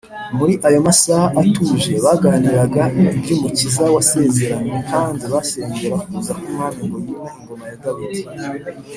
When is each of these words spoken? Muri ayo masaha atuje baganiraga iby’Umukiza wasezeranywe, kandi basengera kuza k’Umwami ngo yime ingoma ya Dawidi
Muri 0.37 0.53
ayo 0.67 0.79
masaha 0.87 1.27
atuje 1.41 1.93
baganiraga 2.05 2.83
iby’Umukiza 3.15 3.83
wasezeranywe, 3.95 4.77
kandi 4.91 5.23
basengera 5.33 5.95
kuza 6.05 6.33
k’Umwami 6.39 6.81
ngo 6.87 6.97
yime 7.05 7.27
ingoma 7.39 7.65
ya 7.71 7.77
Dawidi 7.83 8.21